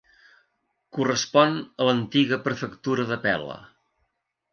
[0.97, 3.59] Correspon a l'antiga prefectura de Pel·la.